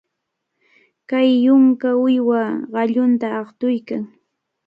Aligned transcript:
Kay 1.09 1.29
yunka 1.43 1.89
uywa 2.05 2.41
qallunta 2.73 3.27
aqtuykan. 3.39 4.03